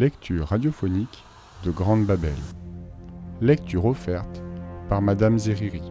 [0.00, 1.22] lectures radiophoniques
[1.62, 2.32] de Grande Babel.
[3.42, 4.42] Lecture offerte
[4.88, 5.82] par Madame Zeriri.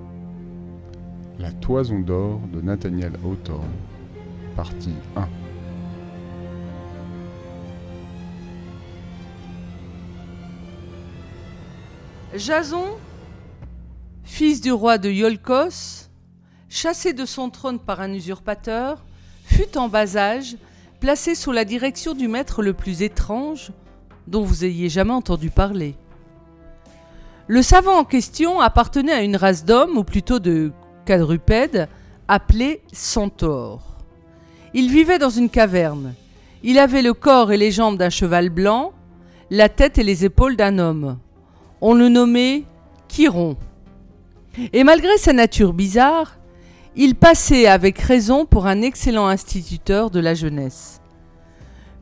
[1.38, 3.70] La toison d'or de Nathaniel Hawthorne,
[4.55, 5.27] partie 1.
[12.35, 12.85] Jason,
[14.23, 16.10] fils du roi de Iolcos,
[16.68, 19.05] chassé de son trône par un usurpateur,
[19.44, 20.57] fut en bas âge
[20.99, 23.71] placé sous la direction du maître le plus étrange
[24.30, 25.96] dont vous ayez jamais entendu parler.
[27.48, 30.72] Le savant en question appartenait à une race d'hommes, ou plutôt de
[31.05, 31.90] quadrupèdes,
[32.28, 33.98] appelée centaures.
[34.76, 36.14] Il vivait dans une caverne.
[36.62, 38.94] Il avait le corps et les jambes d'un cheval blanc,
[39.50, 41.18] la tête et les épaules d'un homme.
[41.82, 42.66] On le nommait
[43.08, 43.58] Chiron.
[44.74, 46.38] Et malgré sa nature bizarre,
[46.96, 51.02] il passait avec raison pour un excellent instituteur de la jeunesse.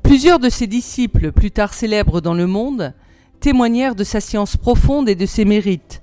[0.08, 2.94] Plusieurs de ses disciples, plus tard célèbres dans le monde,
[3.41, 6.02] témoignèrent de sa science profonde et de ses mérites.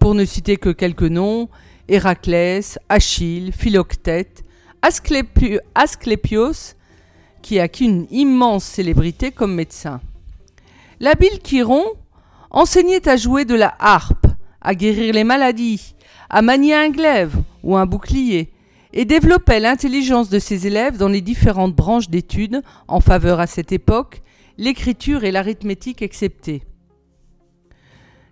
[0.00, 1.48] Pour ne citer que quelques noms,
[1.86, 4.42] Héraclès, Achille, Philoctète,
[4.82, 6.74] Asclépios,
[7.40, 10.00] qui acquit une immense célébrité comme médecin.
[10.98, 11.84] L'habile Chiron
[12.50, 14.26] enseignait à jouer de la harpe,
[14.60, 15.94] à guérir les maladies,
[16.28, 18.52] à manier un glaive ou un bouclier,
[18.92, 23.72] et développait l'intelligence de ses élèves dans les différentes branches d'études en faveur à cette
[23.72, 24.22] époque,
[24.56, 26.62] l'écriture et l'arithmétique exceptées.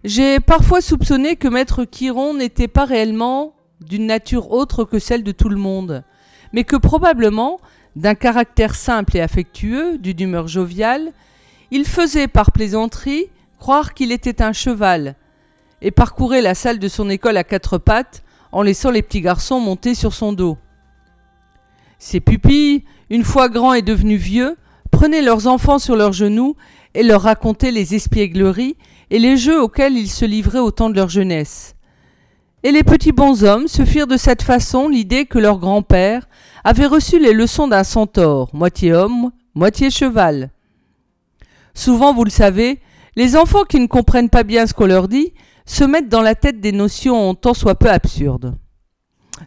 [0.05, 5.33] J'ai parfois soupçonné que Maître Chiron n'était pas réellement d'une nature autre que celle de
[5.33, 6.05] tout le monde,
[6.53, 7.61] mais que probablement,
[7.97, 11.13] d'un caractère simple et affectueux, d'une humeur joviale,
[11.71, 13.27] il faisait par plaisanterie
[13.59, 15.17] croire qu'il était un cheval,
[15.83, 18.23] et parcourait la salle de son école à quatre pattes
[18.57, 20.57] en laissant les petits garçons monter sur son dos.
[21.99, 24.57] Ses pupilles, une fois grands et devenus vieux,
[24.91, 26.57] prenaient leurs enfants sur leurs genoux
[26.95, 28.79] et leur racontaient les espiègleries
[29.11, 31.75] et les jeux auxquels ils se livraient au temps de leur jeunesse.
[32.63, 36.27] Et les petits bonshommes se firent de cette façon l'idée que leur grand-père
[36.65, 40.49] avait reçu les leçons d'un centaure, moitié homme, moitié cheval.
[41.75, 42.81] Souvent, vous le savez,
[43.17, 45.35] les enfants qui ne comprennent pas bien ce qu'on leur dit
[45.67, 48.57] se mettent dans la tête des notions tant soit peu absurdes.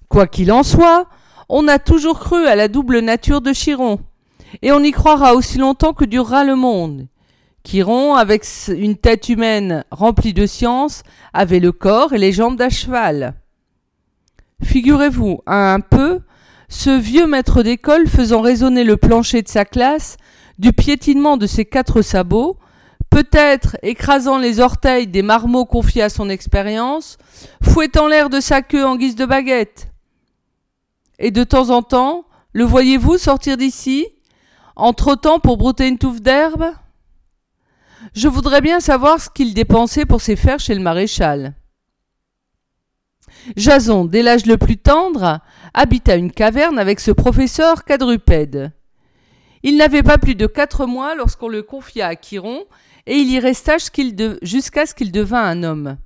[0.08, 1.08] Quoi qu'il en soit,
[1.48, 4.00] on a toujours cru à la double nature de Chiron,
[4.62, 7.08] et on y croira aussi longtemps que durera le monde.
[7.64, 11.04] Chiron, avec une tête humaine remplie de science,
[11.34, 13.36] avait le corps et les jambes d'un cheval.
[14.64, 16.22] Figurez-vous un peu
[16.68, 20.18] ce vieux maître d'école faisant résonner le plancher de sa classe
[20.60, 22.58] du piétinement de ses quatre sabots,
[23.10, 27.18] peut-être écrasant les orteils des marmots confiés à son expérience,
[27.64, 29.90] fouettant l'air de sa queue en guise de baguette.
[31.18, 34.08] Et de temps en temps, le voyez-vous sortir d'ici,
[34.76, 36.66] en trottant pour brouter une touffe d'herbe?
[38.14, 41.54] Je voudrais bien savoir ce qu'il dépensait pour ses fers chez le maréchal.
[43.56, 45.40] Jason, dès l'âge le plus tendre,
[45.74, 48.72] habita une caverne avec ce professeur quadrupède.
[49.64, 52.66] Il n'avait pas plus de quatre mois lorsqu'on le confia à Chiron
[53.10, 53.78] et il y resta
[54.44, 55.98] jusqu'à ce qu'il devint un homme.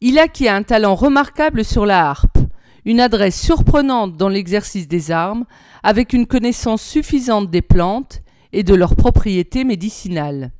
[0.00, 2.38] Il acquit un talent remarquable sur la harpe,
[2.84, 5.44] une adresse surprenante dans l'exercice des armes,
[5.82, 10.52] avec une connaissance suffisante des plantes et de leurs propriétés médicinales.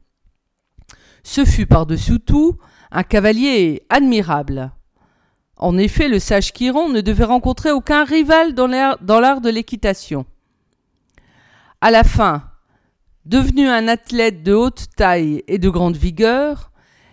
[1.22, 2.56] Ce fut par-dessus tout
[2.90, 4.72] un cavalier admirable.
[5.56, 10.26] En effet, le sage Chiron ne devait rencontrer aucun rival dans l'art de l'équitation.
[11.80, 12.42] À la fin,
[13.26, 16.70] Devenu un athlète de haute taille et de grande vigueur,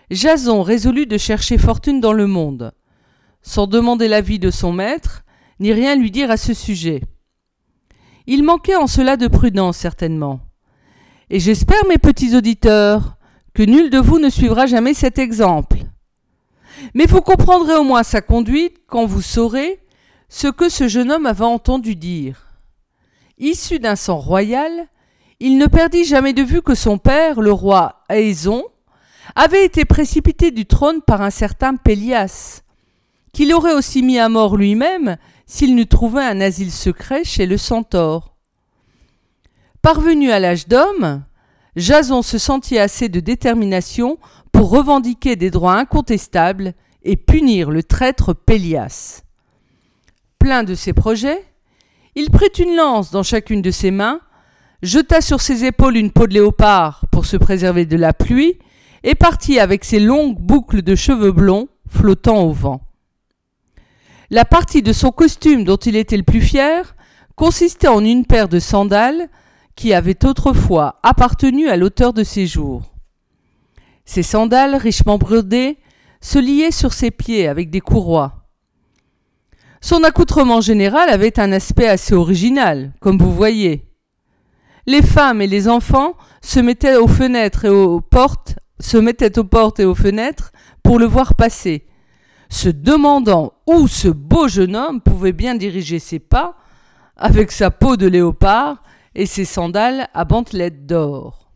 [0.09, 2.73] Jason résolut de chercher fortune dans le monde,
[3.41, 5.23] sans demander l'avis de son maître,
[5.61, 7.01] ni rien lui dire à ce sujet.
[8.27, 10.41] Il manquait en cela de prudence, certainement.
[11.29, 13.15] Et j'espère, mes petits auditeurs,
[13.53, 15.77] que nul de vous ne suivra jamais cet exemple.
[16.93, 19.79] Mais vous comprendrez au moins sa conduite quand vous saurez
[20.27, 22.47] ce que ce jeune homme avait entendu dire.
[23.37, 24.89] Issu d'un sang royal,
[25.43, 28.63] il ne perdit jamais de vue que son père, le roi Aéson,
[29.35, 32.61] avait été précipité du trône par un certain Pélias,
[33.33, 35.17] qu'il aurait aussi mis à mort lui-même
[35.47, 38.35] s'il n'eût trouvé un asile secret chez le centaure.
[39.81, 41.23] Parvenu à l'âge d'homme,
[41.75, 44.19] Jason se sentit assez de détermination
[44.51, 49.23] pour revendiquer des droits incontestables et punir le traître Pélias.
[50.37, 51.43] Plein de ses projets,
[52.13, 54.21] il prit une lance dans chacune de ses mains
[54.83, 58.57] jeta sur ses épaules une peau de léopard pour se préserver de la pluie,
[59.03, 62.81] et partit avec ses longues boucles de cheveux blonds flottant au vent.
[64.29, 66.95] La partie de son costume dont il était le plus fier
[67.35, 69.29] consistait en une paire de sandales
[69.75, 72.93] qui avait autrefois appartenu à l'auteur de ces jours.
[74.05, 75.77] Ses sandales richement brodées
[76.21, 78.45] se liaient sur ses pieds avec des courroies.
[79.81, 83.90] Son accoutrement général avait un aspect assez original, comme vous voyez.
[84.87, 89.43] Les femmes et les enfants se mettaient aux fenêtres et aux portes, se mettaient aux
[89.43, 90.51] portes et aux fenêtres
[90.81, 91.85] pour le voir passer,
[92.49, 96.57] se demandant où ce beau jeune homme pouvait bien diriger ses pas
[97.15, 98.81] avec sa peau de léopard
[99.13, 101.51] et ses sandales à bandelettes d'or.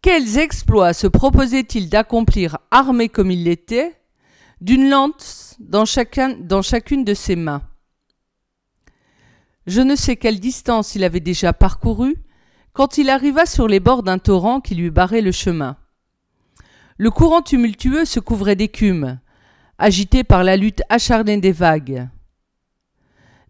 [0.00, 3.94] Quels exploits se proposait-il d'accomplir armé comme il l'était,
[4.60, 5.84] d'une lance dans,
[6.40, 7.62] dans chacune de ses mains?
[9.66, 12.16] Je ne sais quelle distance il avait déjà parcouru
[12.72, 15.76] quand il arriva sur les bords d'un torrent qui lui barrait le chemin.
[16.98, 19.18] Le courant tumultueux se couvrait d'écume,
[19.78, 22.08] agité par la lutte acharnée des vagues.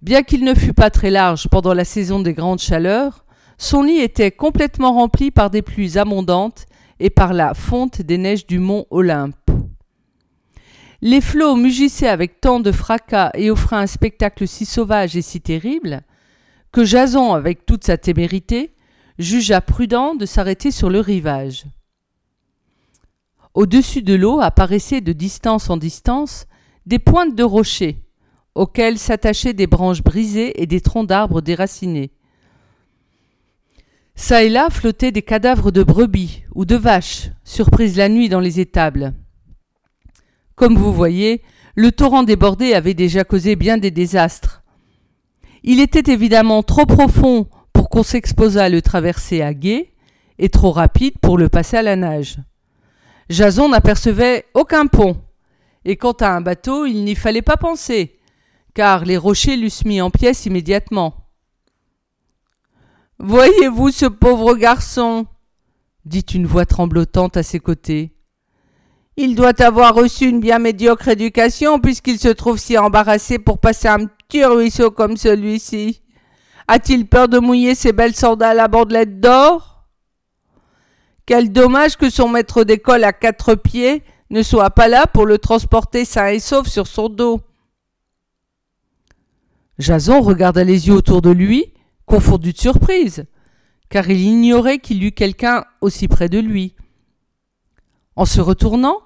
[0.01, 3.25] Bien qu'il ne fût pas très large pendant la saison des grandes chaleurs,
[3.59, 6.67] son lit était complètement rempli par des pluies abondantes
[6.99, 9.37] et par la fonte des neiges du mont Olympe.
[11.03, 15.41] Les flots mugissaient avec tant de fracas et offraient un spectacle si sauvage et si
[15.41, 16.03] terrible
[16.73, 18.75] que Jason, avec toute sa témérité,
[19.19, 21.65] jugea prudent de s'arrêter sur le rivage.
[23.55, 26.47] Au-dessus de l'eau apparaissaient de distance en distance
[26.85, 28.03] des pointes de rochers,
[28.55, 32.11] auxquelles s'attachaient des branches brisées et des troncs d'arbres déracinés.
[34.15, 38.41] Ça et là flottaient des cadavres de brebis ou de vaches, surprises la nuit dans
[38.41, 39.15] les étables.
[40.57, 41.43] Comme vous voyez,
[41.75, 44.63] le torrent débordé avait déjà causé bien des désastres.
[45.63, 49.93] Il était évidemment trop profond pour qu'on s'exposât à le traverser à gué,
[50.39, 52.39] et trop rapide pour le passer à la nage.
[53.29, 55.19] Jason n'apercevait aucun pont,
[55.85, 58.19] et quant à un bateau, il n'y fallait pas penser,
[58.75, 61.29] car les rochers l'eussent mis en pièces immédiatement.
[63.19, 65.27] Voyez-vous ce pauvre garçon?
[66.07, 68.16] dit une voix tremblotante à ses côtés.
[69.19, 73.89] Il doit avoir reçu une bien médiocre éducation puisqu'il se trouve si embarrassé pour passer
[73.89, 76.03] un petit ruisseau comme celui-ci.
[76.69, 79.85] A-t-il peur de mouiller ses belles sandales à bandelettes d'or?
[81.25, 85.39] Quel dommage que son maître d'école à quatre pieds ne soit pas là pour le
[85.39, 87.41] transporter sain et sauf sur son dos.
[89.79, 91.73] Jason regarda les yeux autour de lui,
[92.07, 93.27] confondu de surprise,
[93.89, 96.75] car il ignorait qu'il eût quelqu'un aussi près de lui.
[98.17, 99.01] En se retournant,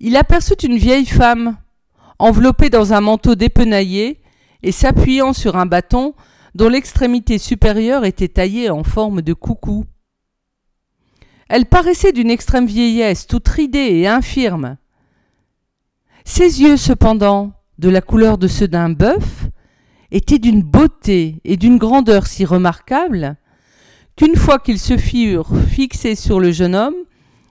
[0.00, 1.56] il aperçut une vieille femme,
[2.18, 4.20] enveloppée dans un manteau dépenaillé
[4.62, 6.14] et s'appuyant sur un bâton
[6.54, 9.84] dont l'extrémité supérieure était taillée en forme de coucou.
[11.48, 14.76] Elle paraissait d'une extrême vieillesse, toute ridée et infirme.
[16.24, 19.48] Ses yeux, cependant, de la couleur de ceux d'un bœuf,
[20.10, 23.36] étaient d'une beauté et d'une grandeur si remarquables
[24.16, 26.94] qu'une fois qu'ils se furent fixés sur le jeune homme,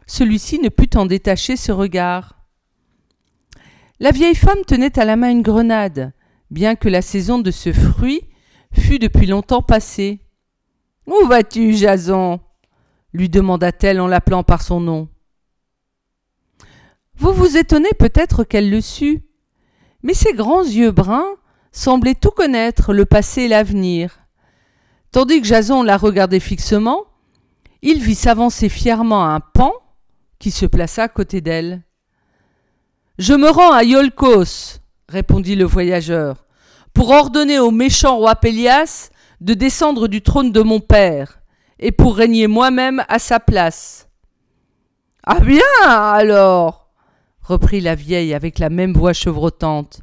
[0.08, 2.36] celui-ci ne put en détacher ce regard.
[4.00, 6.14] La vieille femme tenait à la main une grenade,
[6.52, 8.22] bien que la saison de ce fruit
[8.74, 10.20] fût depuis longtemps passée.
[11.08, 12.40] Où vas-tu, Jason?
[13.14, 15.08] lui demanda-t-elle en l'appelant par son nom.
[17.16, 19.24] Vous vous étonnez peut-être qu'elle le sût,
[20.04, 21.38] mais ses grands yeux bruns
[21.72, 24.20] semblait tout connaître, le passé et l'avenir.
[25.12, 27.06] Tandis que Jason la regardait fixement,
[27.82, 29.72] il vit s'avancer fièrement un pan
[30.40, 31.84] qui se plaça à côté d'elle.
[33.18, 36.46] Je me rends à Iolcos, répondit le voyageur,
[36.94, 39.10] pour ordonner au méchant roi Pélias
[39.42, 41.40] de descendre du trône de mon père,
[41.80, 44.08] et pour régner moi-même à sa place.
[45.26, 46.90] Ah bien, alors,
[47.42, 50.02] reprit la vieille avec la même voix chevrotante.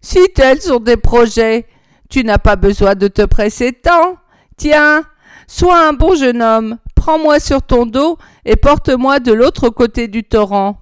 [0.00, 1.66] Si tels sont tes projets,
[2.08, 4.16] tu n'as pas besoin de te presser tant.
[4.56, 5.04] Tiens,
[5.46, 10.24] sois un bon jeune homme, prends-moi sur ton dos et porte-moi de l'autre côté du
[10.24, 10.78] torrent.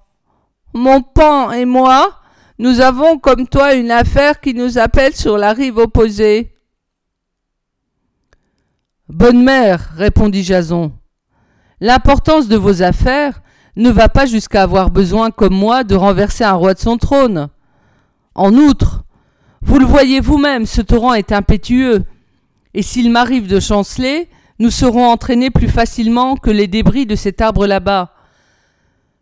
[0.72, 2.20] Mon pan et moi,
[2.60, 6.54] nous avons comme toi une affaire qui nous appelle sur la rive opposée.
[9.08, 10.92] Bonne mère, répondit Jason,
[11.80, 13.42] l'importance de vos affaires
[13.74, 17.48] ne va pas jusqu'à avoir besoin, comme moi, de renverser un roi de son trône.
[18.36, 19.02] En outre,
[19.60, 22.04] vous le voyez vous-même, ce torrent est impétueux,
[22.74, 27.40] et s'il m'arrive de chanceler, nous serons entraînés plus facilement que les débris de cet
[27.40, 28.12] arbre là-bas.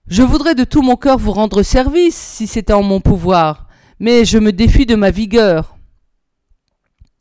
[0.07, 4.25] Je voudrais de tout mon cœur vous rendre service, si c'était en mon pouvoir, mais
[4.25, 5.77] je me défie de ma vigueur.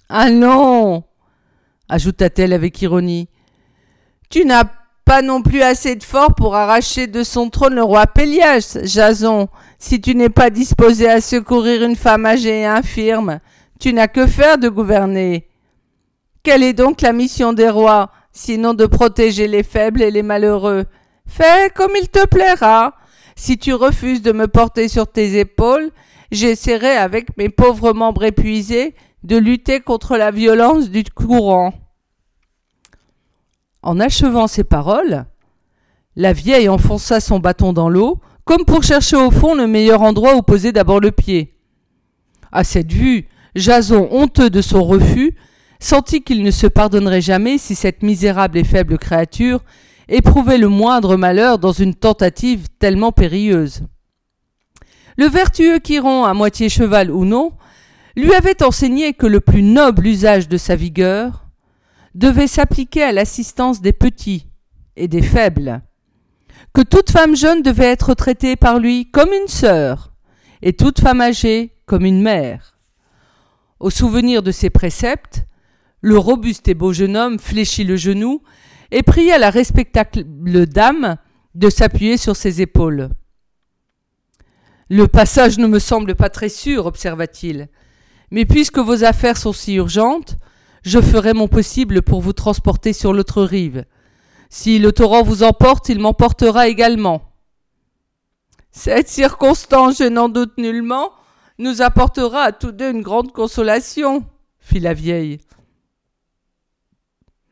[0.10, 1.03] Allons
[1.89, 3.29] ajouta-t-elle avec ironie.
[4.29, 4.65] Tu n'as
[5.05, 9.48] pas non plus assez de fort pour arracher de son trône le roi Pélias, Jason.
[9.77, 13.39] Si tu n'es pas disposé à secourir une femme âgée et infirme,
[13.79, 15.48] tu n'as que faire de gouverner.
[16.44, 20.86] Quelle est donc la mission des rois, sinon de protéger les faibles et les malheureux?
[21.26, 22.96] Fais comme il te plaira.
[23.38, 25.90] Si tu refuses de me porter sur tes épaules,
[26.32, 31.74] j'essaierai avec mes pauvres membres épuisés de lutter contre la violence du courant.
[33.82, 35.26] En achevant ces paroles,
[36.18, 40.36] la vieille enfonça son bâton dans l'eau, comme pour chercher au fond le meilleur endroit
[40.36, 41.56] où poser d'abord le pied.
[42.52, 45.36] À cette vue, Jason, honteux de son refus,
[45.84, 49.63] sentit qu'il ne se pardonnerait jamais si cette misérable et faible créature
[50.08, 53.84] éprouvait le moindre malheur dans une tentative tellement périlleuse.
[55.18, 57.54] Le vertueux Chiron, à moitié cheval ou non,
[58.16, 61.48] lui avait enseigné que le plus noble usage de sa vigueur
[62.16, 64.48] devait s'appliquer à l'assistance des petits
[64.96, 65.82] et des faibles,
[66.74, 70.13] que toute femme jeune devait être traitée par lui comme une sœur,
[70.62, 72.78] et toute femme âgée comme une mère.
[73.80, 75.46] Au souvenir de ces préceptes,
[76.03, 78.43] le robuste et beau jeune homme fléchit le genou
[78.91, 81.15] et pria la respectable dame
[81.55, 83.10] de s'appuyer sur ses épaules.
[84.89, 87.69] Le passage ne me semble pas très sûr, observa-t-il.
[88.31, 90.38] Mais puisque vos affaires sont si urgentes,
[90.83, 93.86] je ferai mon possible pour vous transporter sur l'autre rive.
[94.50, 97.22] Si le torrent vous emporte, il m'emportera également.
[98.72, 101.13] Cette circonstance, je n'en doute nullement,
[101.60, 104.25] nous apportera à tous deux une grande consolation,
[104.60, 105.39] fit la vieille.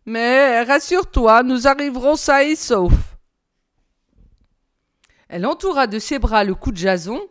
[0.05, 3.17] Mais rassure-toi, nous arriverons sains et saufs.
[5.29, 7.21] Elle entoura de ses bras le cou de Jason,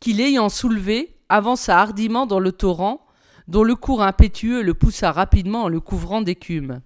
[0.00, 3.04] qui l'ayant soulevé, avança hardiment dans le torrent,
[3.48, 6.80] dont le cours impétueux le poussa rapidement en le couvrant d'écume.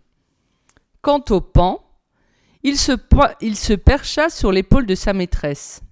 [1.02, 1.85] Quant au pan,
[2.62, 5.82] il se, percha sur l'épaule de sa maîtresse.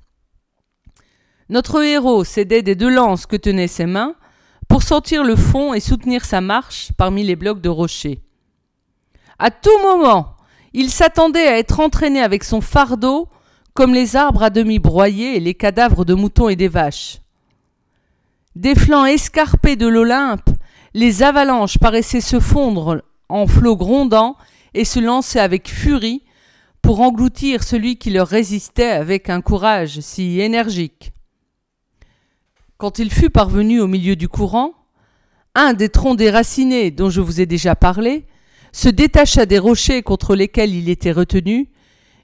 [1.49, 4.17] Notre héros s'aidait des deux lances que tenaient ses mains
[4.69, 8.26] pour sentir le fond et soutenir sa marche parmi les blocs de rochers.
[9.39, 10.37] À tout moment,
[10.73, 13.29] il s'attendait à être entraîné avec son fardeau
[13.75, 17.19] comme les arbres à demi broyés et les cadavres de moutons et des vaches.
[18.55, 20.49] Des flancs escarpés de l'Olympe,
[20.95, 24.37] les avalanches paraissaient se fondre en flots grondants
[24.73, 26.23] et se lancer avec furie
[26.81, 31.13] pour engloutir celui qui leur résistait avec un courage si énergique.
[32.79, 34.73] Quand il fut parvenu au milieu du courant,
[35.55, 38.27] un des troncs déracinés dont je vous ai déjà parlé
[38.77, 41.71] se détacha des rochers contre lesquels il était retenu,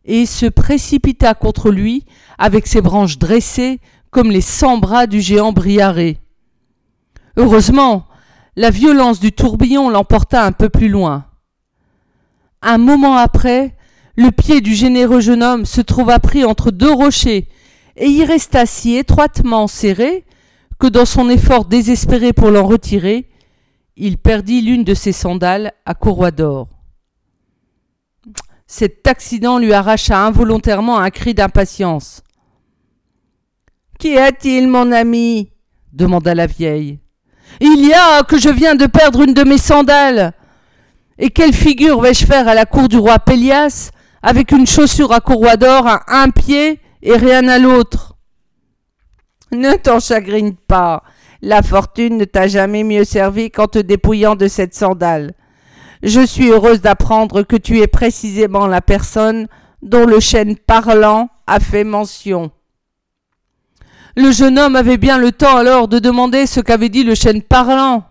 [0.04, 2.04] et se précipita contre lui
[2.36, 3.80] avec ses branches dressées
[4.10, 6.18] comme les cent bras du géant Briaré.
[7.38, 8.04] Heureusement,
[8.54, 11.24] la violence du tourbillon l'emporta un peu plus loin.
[12.60, 13.74] Un moment après,
[14.16, 17.48] le pied du généreux jeune homme se trouva pris entre deux rochers,
[17.96, 20.26] et y resta si étroitement serré
[20.78, 23.30] que dans son effort désespéré pour l'en retirer,
[23.96, 26.68] il perdit l'une de ses sandales à courroie d'or.
[28.66, 32.22] Cet accident lui arracha involontairement un cri d'impatience.
[33.98, 35.50] Qu'y a-t-il, mon ami?
[35.92, 36.98] demanda la vieille.
[37.60, 40.32] Il y a que je viens de perdre une de mes sandales.
[41.18, 43.90] Et quelle figure vais-je faire à la cour du roi Pélias
[44.22, 48.16] avec une chaussure à courroie d'or à un pied et rien à l'autre?
[49.52, 51.02] Ne t'en chagrine pas.
[51.42, 55.34] La fortune ne t'a jamais mieux servi qu'en te dépouillant de cette sandale.
[56.04, 59.48] Je suis heureuse d'apprendre que tu es précisément la personne
[59.82, 62.52] dont le chêne parlant a fait mention.
[64.16, 67.42] Le jeune homme avait bien le temps alors de demander ce qu'avait dit le chêne
[67.42, 68.04] parlant.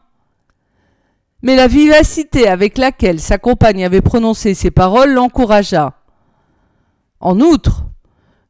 [1.42, 5.94] Mais la vivacité avec laquelle sa compagne avait prononcé ces paroles l'encouragea.
[7.22, 7.86] En outre,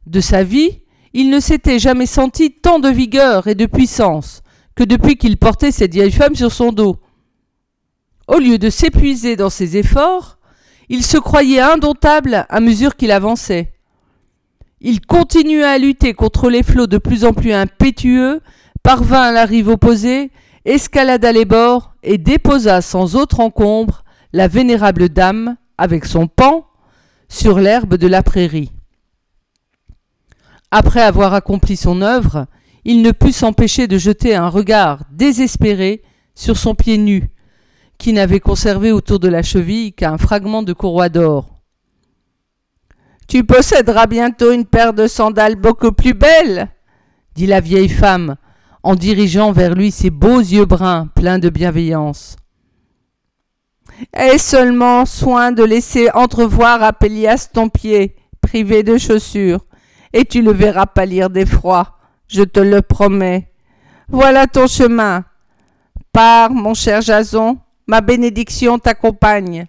[0.07, 0.81] de sa vie,
[1.13, 4.41] il ne s'était jamais senti tant de vigueur et de puissance,
[4.81, 6.97] que depuis qu'il portait cette vieille femme sur son dos.
[8.27, 10.39] Au lieu de s'épuiser dans ses efforts,
[10.89, 13.73] il se croyait indomptable à mesure qu'il avançait.
[14.79, 18.41] Il continua à lutter contre les flots de plus en plus impétueux,
[18.81, 20.31] parvint à la rive opposée,
[20.65, 26.65] escalada les bords et déposa sans autre encombre la vénérable dame avec son pan
[27.29, 28.71] sur l'herbe de la prairie.
[30.71, 32.47] Après avoir accompli son œuvre,
[32.83, 36.01] il ne put s'empêcher de jeter un regard désespéré
[36.35, 37.29] sur son pied nu,
[37.97, 41.61] qui n'avait conservé autour de la cheville qu'un fragment de courroie d'or.
[43.27, 46.69] Tu posséderas bientôt une paire de sandales beaucoup plus belles,
[47.35, 48.35] dit la vieille femme,
[48.83, 52.35] en dirigeant vers lui ses beaux yeux bruns pleins de bienveillance.
[54.13, 59.65] Aie seulement soin de laisser entrevoir à Pélias ton pied, privé de chaussures,
[60.11, 62.00] et tu le verras pâlir d'effroi
[62.31, 63.51] je te le promets.
[64.07, 65.25] Voilà ton chemin.
[66.13, 69.67] Pars, mon cher Jason, ma bénédiction t'accompagne.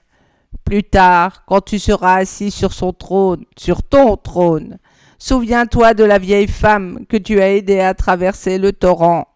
[0.65, 4.79] Plus tard, quand tu seras assis sur son trône, sur ton trône,
[5.19, 9.27] souviens-toi de la vieille femme que tu as aidée à traverser le torrent.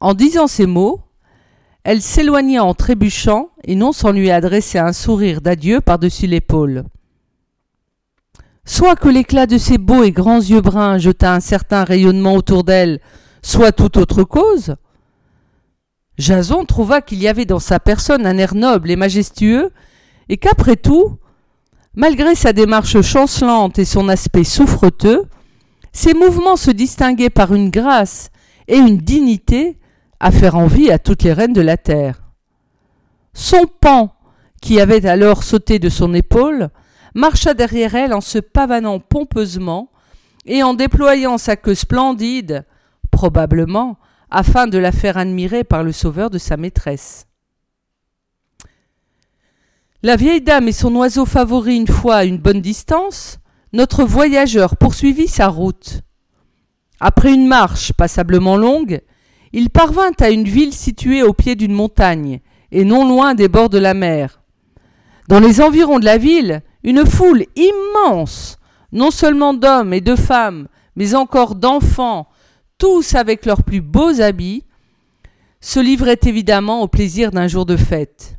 [0.00, 1.00] En disant ces mots,
[1.84, 6.84] elle s'éloigna en trébuchant et non sans lui adresser un sourire d'adieu par-dessus l'épaule.
[8.68, 12.64] Soit que l'éclat de ses beaux et grands yeux bruns jeta un certain rayonnement autour
[12.64, 13.00] d'elle,
[13.40, 14.74] soit toute autre cause.
[16.18, 19.70] Jason trouva qu'il y avait dans sa personne un air noble et majestueux,
[20.28, 21.18] et qu'après tout,
[21.94, 25.22] malgré sa démarche chancelante et son aspect souffreteux,
[25.92, 28.30] ses mouvements se distinguaient par une grâce
[28.66, 29.78] et une dignité
[30.18, 32.22] à faire envie à toutes les reines de la terre.
[33.32, 34.12] Son pan,
[34.60, 36.70] qui avait alors sauté de son épaule,
[37.16, 39.90] marcha derrière elle en se pavanant pompeusement
[40.44, 42.64] et en déployant sa queue splendide,
[43.10, 43.98] probablement
[44.30, 47.26] afin de la faire admirer par le sauveur de sa maîtresse.
[50.02, 53.38] La vieille dame et son oiseau favori une fois à une bonne distance,
[53.72, 56.02] notre voyageur poursuivit sa route.
[57.00, 59.00] Après une marche passablement longue,
[59.52, 62.40] il parvint à une ville située au pied d'une montagne,
[62.72, 64.42] et non loin des bords de la mer.
[65.28, 68.58] Dans les environs de la ville, une foule immense,
[68.92, 72.28] non seulement d'hommes et de femmes, mais encore d'enfants,
[72.78, 74.62] tous avec leurs plus beaux habits,
[75.60, 78.38] se livraient évidemment au plaisir d'un jour de fête.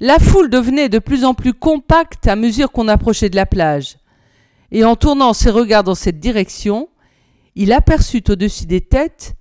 [0.00, 3.98] La foule devenait de plus en plus compacte à mesure qu'on approchait de la plage,
[4.72, 6.88] et en tournant ses regards dans cette direction,
[7.54, 9.34] il aperçut au-dessus des têtes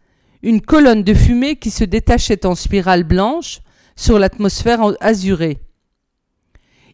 [0.43, 3.61] une colonne de fumée qui se détachait en spirale blanche
[3.95, 5.57] sur l'atmosphère azurée.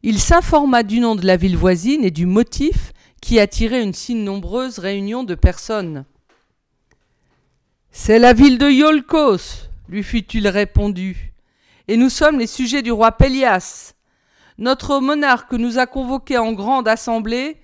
[0.08, 2.94] Il s'informa du nom de la ville voisine et du motif
[3.24, 6.06] qui attirait une si nombreuse réunion de personnes.
[7.90, 11.34] C'est la ville de Iolkos, lui fut-il répondu,
[11.88, 13.96] et nous sommes les sujets du roi Pélias.
[14.60, 17.58] Notre monarque nous a convoqués en grande assemblée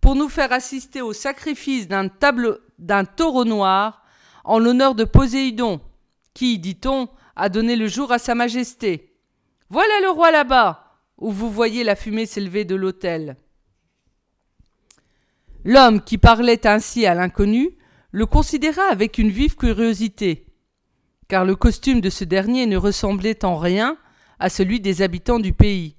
[0.00, 2.08] pour nous faire assister au sacrifice d'un
[2.78, 4.02] d'un taureau noir
[4.44, 5.82] en l'honneur de Poséidon,
[6.32, 9.12] qui, dit-on, a donné le jour à sa majesté.
[9.68, 10.81] Voilà le roi là-bas
[11.22, 13.36] où vous voyez la fumée s'élever de l'autel.
[15.64, 17.70] L'homme qui parlait ainsi à l'inconnu
[18.10, 20.46] le considéra avec une vive curiosité,
[21.28, 23.96] car le costume de ce dernier ne ressemblait en rien
[24.40, 25.94] à celui des habitants du pays.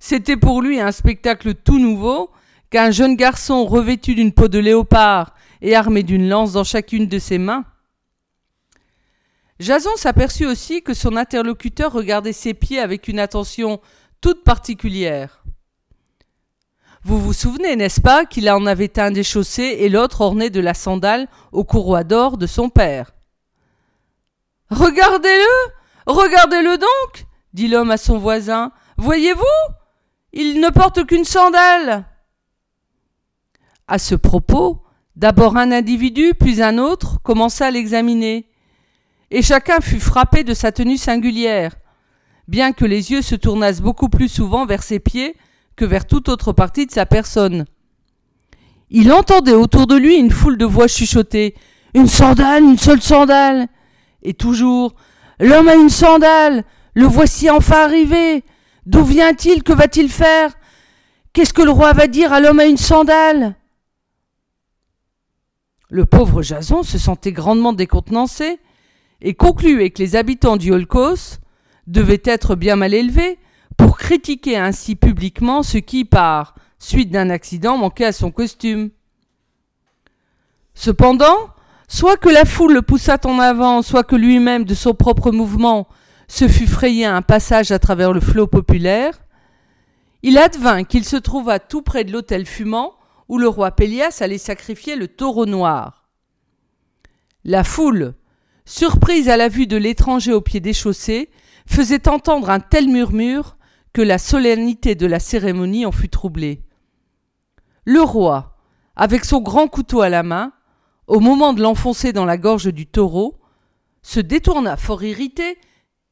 [0.00, 2.30] C'était pour lui un spectacle tout nouveau
[2.70, 7.18] qu'un jeune garçon revêtu d'une peau de léopard et armé d'une lance dans chacune de
[7.20, 7.64] ses mains.
[9.60, 13.80] Jason s'aperçut aussi que son interlocuteur regardait ses pieds avec une attention
[14.20, 15.42] toute particulière.
[17.04, 20.74] Vous vous souvenez, n'est-ce pas, qu'il en avait un déchaussé et l'autre orné de la
[20.74, 23.12] sandale au courroie d'or de son père
[24.70, 25.72] Regardez-le
[26.06, 28.72] Regardez-le donc dit l'homme à son voisin.
[28.96, 29.42] Voyez-vous
[30.32, 32.06] Il ne porte qu'une sandale
[33.86, 34.82] À ce propos,
[35.16, 38.48] d'abord un individu, puis un autre, commença à l'examiner.
[39.30, 41.76] Et chacun fut frappé de sa tenue singulière,
[42.48, 45.36] bien que les yeux se tournassent beaucoup plus souvent vers ses pieds
[45.76, 47.66] que vers toute autre partie de sa personne.
[48.90, 51.54] Il entendait autour de lui une foule de voix chuchotées.
[51.94, 53.68] Une sandale, une seule sandale.
[54.22, 54.94] Et toujours
[55.40, 56.64] L'homme a une sandale.
[56.94, 58.44] Le voici enfin arrivé.
[58.86, 59.62] D'où vient-il?
[59.62, 60.52] Que va-t-il faire?
[61.32, 63.54] Qu'est-ce que le roi va dire à l'homme à une sandale?
[65.90, 68.58] Le pauvre Jason se sentait grandement décontenancé
[69.20, 71.38] et concluait que les habitants du Holcos
[71.88, 73.38] devait être bien mal élevé
[73.76, 78.90] pour critiquer ainsi publiquement ce qui, par suite d'un accident, manquait à son costume.
[80.74, 81.50] Cependant,
[81.88, 85.88] soit que la foule le poussât en avant, soit que lui-même, de son propre mouvement,
[86.28, 89.18] se fût frayé un passage à travers le flot populaire,
[90.22, 92.94] il advint qu'il se trouva tout près de l'hôtel fumant
[93.28, 96.08] où le roi Pélias allait sacrifier le taureau noir.
[97.44, 98.14] La foule,
[98.64, 101.30] surprise à la vue de l'étranger au pied des chaussées,
[101.68, 103.56] faisait entendre un tel murmure
[103.92, 106.64] que la solennité de la cérémonie en fut troublée.
[107.84, 108.56] Le roi,
[108.96, 110.52] avec son grand couteau à la main,
[111.06, 113.38] au moment de l'enfoncer dans la gorge du taureau,
[114.02, 115.58] se détourna fort irrité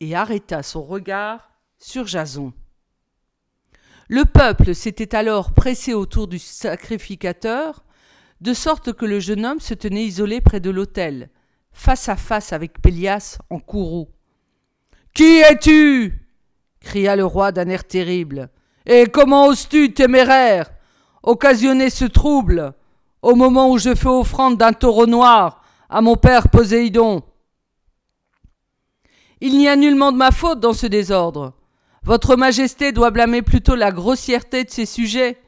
[0.00, 2.52] et arrêta son regard sur Jason.
[4.08, 7.82] Le peuple s'était alors pressé autour du sacrificateur,
[8.40, 11.30] de sorte que le jeune homme se tenait isolé près de l'autel,
[11.72, 14.08] face à face avec Pélias en courroux.
[15.16, 16.12] Qui es-tu?
[16.78, 18.50] cria le roi d'un air terrible.
[18.84, 20.70] Et comment oses-tu, téméraire,
[21.22, 22.74] occasionner ce trouble
[23.22, 27.22] au moment où je fais offrande d'un taureau noir à mon père Poséidon?
[29.40, 31.54] Il n'y a nullement de ma faute dans ce désordre.
[32.02, 35.40] Votre Majesté doit blâmer plutôt la grossièreté de ses sujets,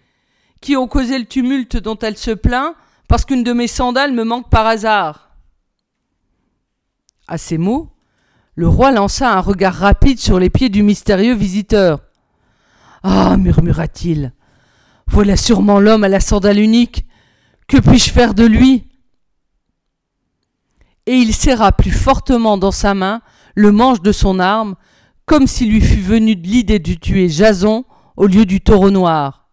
[0.62, 2.74] qui ont causé le tumulte dont elle se plaint,
[3.07, 5.31] parce qu'une de mes sandales me manque par hasard.
[7.26, 7.90] À ces mots,
[8.59, 12.01] le roi lança un regard rapide sur les pieds du mystérieux visiteur.
[13.05, 14.33] Ah, murmura-t-il,
[15.07, 17.07] voilà sûrement l'homme à la sandale unique.
[17.68, 18.88] Que puis-je faire de lui?
[21.07, 23.21] Et il serra plus fortement dans sa main
[23.55, 24.75] le manche de son arme,
[25.25, 27.85] comme s'il lui fût venu de l'idée de tuer Jason
[28.16, 29.47] au lieu du taureau noir.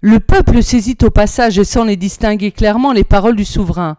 [0.00, 3.96] Le peuple saisit au passage et sans les distinguer clairement les paroles du souverain.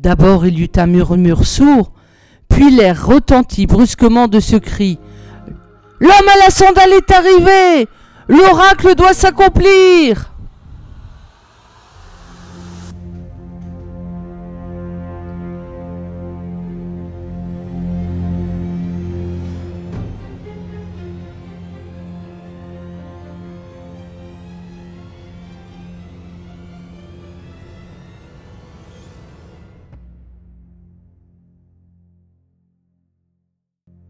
[0.00, 1.92] D'abord il y eut un murmure sourd,
[2.50, 4.98] puis l'air retentit brusquement de ce cri.
[6.00, 7.88] L'homme à la sandale est arrivé.
[8.28, 10.29] L'oracle doit s'accomplir.